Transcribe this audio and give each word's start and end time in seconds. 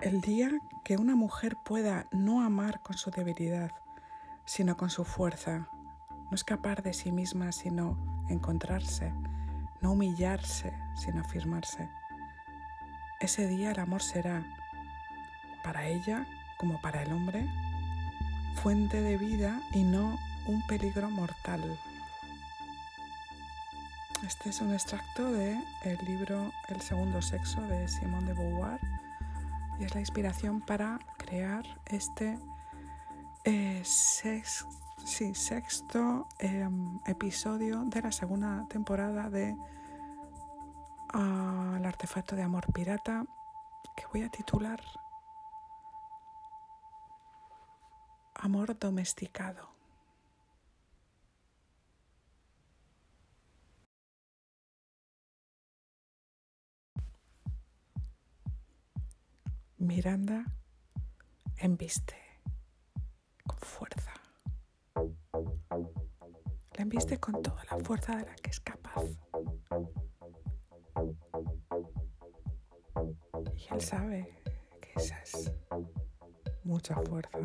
El 0.00 0.20
día 0.20 0.50
que 0.82 0.96
una 0.96 1.14
mujer 1.14 1.56
pueda 1.56 2.06
no 2.10 2.42
amar 2.42 2.80
con 2.80 2.98
su 2.98 3.10
debilidad, 3.10 3.70
sino 4.44 4.76
con 4.76 4.90
su 4.90 5.04
fuerza, 5.04 5.68
no 6.10 6.34
escapar 6.34 6.82
de 6.82 6.92
sí 6.92 7.10
misma, 7.12 7.52
sino 7.52 7.96
encontrarse, 8.28 9.14
no 9.80 9.92
humillarse, 9.92 10.74
sino 10.94 11.20
afirmarse. 11.20 11.88
Ese 13.20 13.46
día 13.46 13.70
el 13.70 13.78
amor 13.78 14.02
será, 14.02 14.44
para 15.62 15.86
ella 15.86 16.26
como 16.58 16.80
para 16.82 17.02
el 17.02 17.12
hombre, 17.12 17.48
fuente 18.56 19.00
de 19.00 19.16
vida 19.16 19.62
y 19.72 19.84
no 19.84 20.18
un 20.46 20.66
peligro 20.66 21.08
mortal. 21.08 21.78
Este 24.26 24.50
es 24.50 24.60
un 24.60 24.74
extracto 24.74 25.32
del 25.32 25.64
libro 26.04 26.52
El 26.68 26.80
segundo 26.82 27.22
sexo 27.22 27.62
de 27.62 27.88
Simone 27.88 28.26
de 28.26 28.34
Beauvoir 28.34 29.03
y 29.78 29.84
es 29.84 29.94
la 29.94 30.00
inspiración 30.00 30.60
para 30.60 30.98
crear 31.16 31.64
este 31.86 32.38
eh, 33.44 33.82
sexto 33.84 34.68
em, 36.38 36.98
episodio 37.06 37.84
de 37.84 38.02
la 38.02 38.12
segunda 38.12 38.66
temporada 38.68 39.28
de 39.28 39.56
ah, 41.12 41.74
El 41.76 41.84
artefacto 41.84 42.36
de 42.36 42.42
amor 42.42 42.72
pirata 42.72 43.24
que 43.96 44.04
voy 44.12 44.22
a 44.22 44.28
titular 44.28 44.80
Amor 48.34 48.78
domesticado. 48.78 49.73
Miranda 59.84 60.46
embiste 61.58 62.16
con 63.46 63.58
fuerza. 63.58 64.12
La 66.76 66.82
embiste 66.82 67.18
con 67.18 67.42
toda 67.42 67.62
la 67.70 67.76
fuerza 67.84 68.16
de 68.16 68.24
la 68.24 68.34
que 68.36 68.50
es 68.50 68.60
capaz. 68.60 69.04
Y 73.56 73.74
él 73.74 73.80
sabe 73.82 74.40
que 74.80 74.92
esa 74.96 75.20
es 75.20 75.52
mucha 76.64 76.96
fuerza. 77.02 77.38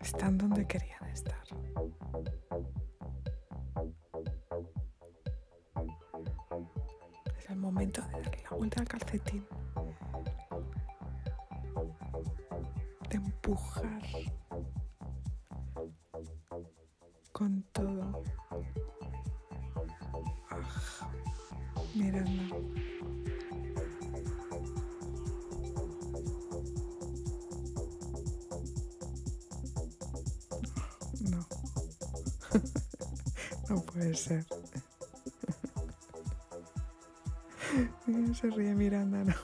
Están 0.00 0.38
donde 0.38 0.66
querían 0.66 1.03
Es 7.44 7.50
el 7.50 7.56
momento 7.56 8.00
de 8.00 8.10
darle 8.10 8.42
la 8.50 8.56
vuelta 8.56 8.80
al 8.80 8.88
calcetín. 8.88 9.46
De 13.10 13.16
empujar 13.16 14.00
con 17.32 17.62
todo. 17.72 18.22
Ah, 20.50 21.10
mirando. 21.94 22.62
No. 31.20 31.46
no 33.68 33.82
puede 33.82 34.14
ser. 34.14 34.46
Se 38.34 38.50
ríe 38.50 38.74
Miranda, 38.74 39.22
no. 39.22 39.34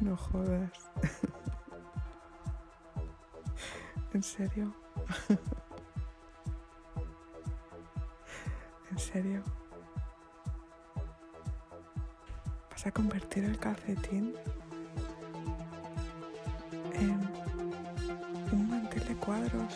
No 0.00 0.16
jodas. 0.16 0.72
¿En 4.12 4.22
serio? 4.22 4.74
¿En 8.90 8.98
serio? 8.98 9.42
¿Vas 12.70 12.86
a 12.86 12.90
convertir 12.90 13.44
el 13.44 13.56
calcetín 13.56 14.34
en 16.94 17.20
un 18.52 18.70
mantel 18.70 19.06
de 19.06 19.14
cuadros 19.16 19.74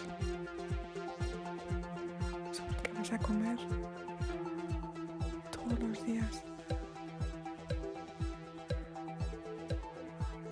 sobre 2.53 2.77
que 2.83 2.93
vas 2.95 3.13
a 3.13 3.19
comer 3.19 3.59
días? 6.09 6.43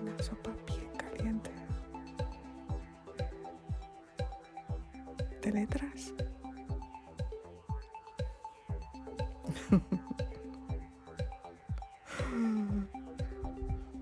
Una 0.01 0.23
sopa 0.23 0.51
bien 0.67 0.89
caliente 0.97 1.51
de 5.41 5.51
letras. 5.51 6.13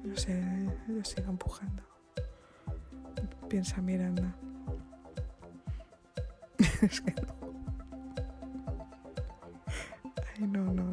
Yo 0.04 0.16
sé, 0.16 0.44
yo 0.88 1.04
sigo 1.04 1.30
empujando. 1.30 1.84
Piensa 3.48 3.82
Miranda. 3.82 4.36
es 6.82 7.02
que 7.02 7.12
no. 7.22 7.36
Ay, 10.38 10.48
no, 10.48 10.64
no, 10.66 10.74
no, 10.74 10.84
no. 10.84 10.85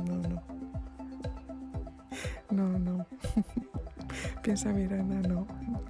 Piensa 4.42 4.72
Miranda, 4.72 5.28
no. 5.28 5.46
No. 5.68 5.80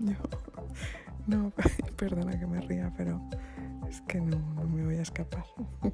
No. 0.00 0.10
Yo. 0.10 0.16
No, 1.28 1.52
perdona 1.96 2.36
que 2.36 2.46
me 2.48 2.60
ría, 2.60 2.92
pero 2.96 3.20
es 3.88 4.00
que 4.02 4.20
no, 4.20 4.36
no 4.56 4.64
me 4.64 4.84
voy 4.84 4.96
a 4.96 5.02
escapar. 5.02 5.44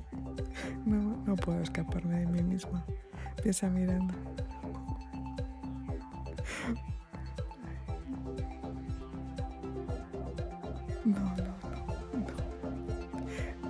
No, 0.86 1.16
no 1.26 1.34
puedo 1.34 1.60
escaparme 1.60 2.20
de 2.20 2.26
mí 2.26 2.42
misma. 2.42 2.84
Piensa 3.42 3.68
Miranda. 3.68 4.14
No, 11.04 11.18
no, 11.18 11.34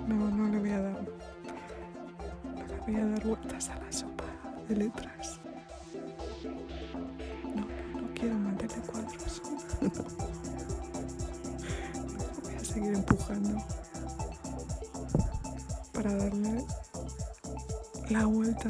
no, 0.07 0.15
no. 0.15 0.29
No, 0.29 0.37
no 0.37 0.47
le 0.47 0.59
voy 0.59 0.69
a 0.69 0.81
dar. 0.81 1.01
No 2.55 2.65
le 2.67 2.79
voy 2.85 2.95
a 2.95 3.05
dar 3.07 3.25
vueltas 3.25 3.69
a 3.69 3.75
la 3.79 3.91
sopa 3.91 4.06
de 4.67 4.75
letras. 4.75 5.39
No, 7.55 8.01
no, 8.01 8.13
quiero 8.13 8.35
de 8.35 8.81
cuadros. 8.81 9.41
No. 9.81 9.91
Voy 12.43 12.55
a 12.55 12.65
seguir 12.65 12.93
empujando 12.93 13.63
para 15.93 16.15
darle 16.15 16.65
la 18.09 18.25
vuelta 18.25 18.69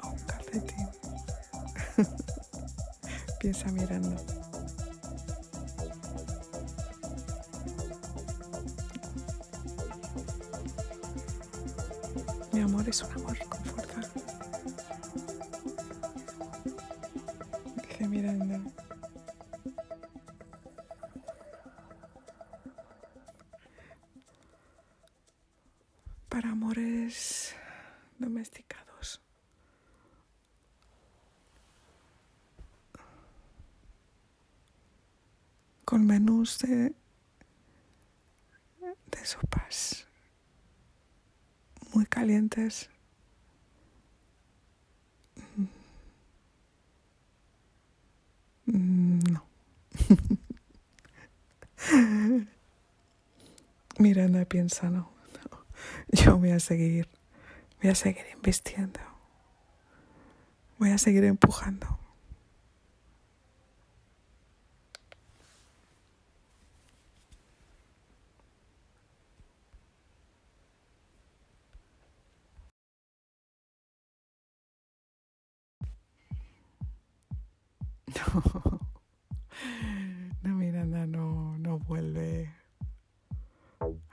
a 0.00 0.08
un 0.08 0.18
calcetín. 0.20 0.88
Piensa 3.40 3.70
mirando. 3.72 4.16
Mi 12.52 12.60
amor 12.62 12.88
es 12.88 13.02
un 13.02 13.12
amor 13.12 13.38
con 13.48 13.85
Para 26.36 26.50
amores 26.50 27.54
domesticados. 28.18 29.22
Con 35.86 36.06
menús 36.06 36.58
de, 36.58 36.92
de 39.12 39.24
sopas 39.24 40.06
muy 41.94 42.04
calientes. 42.04 42.90
Mm, 48.66 49.20
No. 49.32 49.42
Miranda 53.98 54.44
piensa, 54.44 54.90
no. 54.90 55.15
yo 56.12 56.36
voy 56.38 56.50
a 56.50 56.60
seguir, 56.60 57.08
voy 57.82 57.90
a 57.90 57.94
seguir 57.94 58.24
invirtiendo, 58.34 59.00
voy 60.78 60.90
a 60.90 60.98
seguir 60.98 61.24
empujando. 61.24 61.98
No, 80.42 80.50
no 80.52 80.54
Miranda, 80.56 81.06
no, 81.06 81.56
no 81.58 81.78
vuelve 81.78 82.52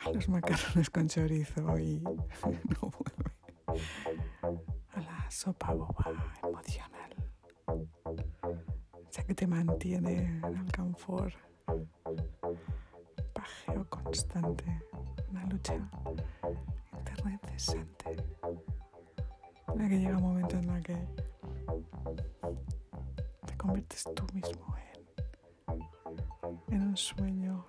a 0.06 0.10
los 0.12 0.30
macarrones 0.30 0.90
con 0.90 1.08
chorizo 1.08 1.78
y 1.80 2.00
no 2.02 2.92
vuelve 2.92 3.34
a 4.94 5.00
la 5.02 5.32
sopa 5.32 5.74
boba 5.74 6.06
emocional. 6.44 7.16
Ya 9.12 9.24
que 9.24 9.34
te 9.34 9.48
mantiene 9.48 10.40
en 10.44 10.46
alcanfor. 10.46 11.34
Pajeo 13.34 13.90
constante, 13.90 14.82
una 15.30 15.46
lucha 15.46 15.76
interna 16.94 17.40
incesante. 17.44 18.18
En 19.74 19.80
la 19.80 19.90
que 19.90 20.00
llega 20.00 20.18
un 20.18 20.24
momento 20.24 20.58
en 20.58 20.68
la 20.68 20.82
que 20.82 20.98
te 23.46 23.58
conviertes 23.58 24.04
tú 24.16 24.26
mismo 24.34 24.76
en, 25.68 26.76
en 26.76 26.88
un 26.88 26.98
sueño, 26.98 27.66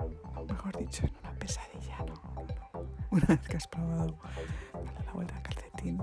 mejor 0.49 0.77
dicho, 0.77 1.06
en 1.06 1.12
una 1.21 1.24
pesadilla, 1.44 1.99
¿no? 2.06 2.14
Una 3.11 3.26
vez 3.26 3.41
que 3.41 3.56
has 3.58 3.69
probado 3.69 4.17
darle 4.73 5.05
la 5.05 5.12
vuelta 5.12 5.37
al 5.37 5.43
calcetín, 5.43 6.00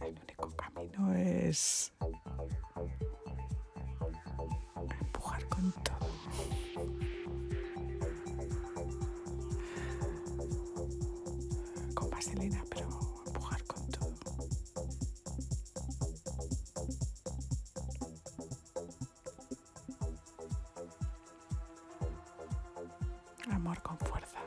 el 0.00 0.18
único 0.20 0.50
camino 0.56 1.12
es 1.14 1.92
empujar 5.00 5.48
con 5.48 5.72
todo. 5.84 6.10
Con 11.94 12.10
vaselina, 12.10 12.64
Con 23.74 23.98
fuerza. 23.98 24.38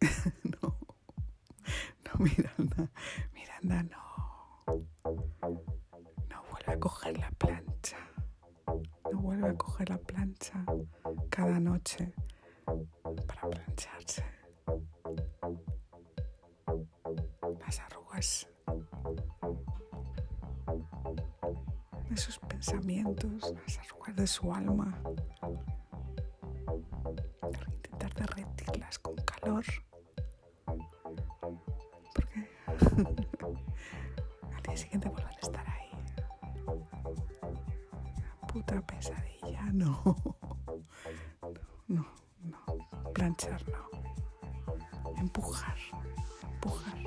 no, 0.44 0.76
no, 2.04 2.12
Miranda, 2.18 2.90
Miranda, 3.32 3.82
no. 3.84 3.98
No 6.28 6.42
vuelve 6.50 6.72
a 6.72 6.78
coger 6.78 7.18
la 7.18 7.30
plancha. 7.30 7.96
No 9.10 9.18
vuelve 9.20 9.48
a 9.48 9.54
coger 9.56 9.88
la 9.88 9.98
plancha 9.98 10.64
cada 11.30 11.58
noche 11.58 12.14
de 22.10 22.16
sus 22.16 22.38
pensamientos, 22.40 23.54
las 23.64 23.78
arrugas 23.78 24.16
de 24.16 24.26
su 24.26 24.52
alma. 24.52 25.00
Intentar 27.84 28.12
derretirlas 28.14 28.98
con 28.98 29.14
calor. 29.14 29.64
Porque 32.12 32.48
al 34.56 34.62
día 34.64 34.76
siguiente 34.76 35.08
vuelven 35.08 35.36
a 35.36 35.40
estar 35.40 35.68
ahí. 35.68 35.90
Una 36.66 38.46
puta 38.48 38.80
pesadilla, 38.82 39.62
no. 39.72 40.02
No, 41.88 42.06
no. 42.44 43.12
Planchar, 43.12 43.60
no. 43.68 43.90
Empujar, 45.16 45.76
empujar. 46.52 46.98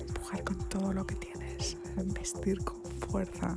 Empujar 0.00 0.44
con 0.44 0.68
todo 0.68 0.92
lo 0.92 1.06
que 1.06 1.14
tienes. 1.14 1.76
Vestir 2.12 2.64
con 2.64 2.82
fuerza. 3.08 3.56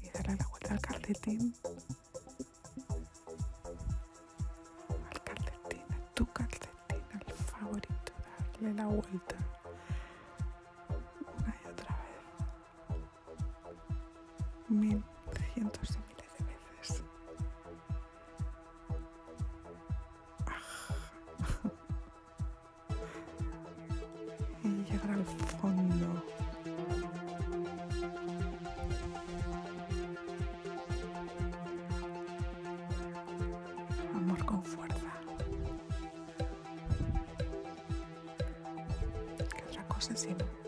Y 0.00 0.10
darle 0.10 0.36
la 0.36 0.46
vuelta 0.48 0.74
al 0.74 0.80
calcetín. 0.80 1.54
Al 5.10 5.22
calcetín, 5.24 5.82
a 5.90 6.14
tu 6.14 6.26
calcetín, 6.32 7.02
al 7.12 7.34
favorito. 7.34 8.12
Darle 8.52 8.74
la 8.74 8.86
vuelta. 8.86 9.36
Una 11.38 11.54
y 11.62 11.66
otra 11.68 11.96
vez. 11.96 12.22
Mil, 14.68 15.04
¿Qué 40.02 40.14
otra 40.14 40.14
cosa 40.14 40.16
sino? 40.16 40.61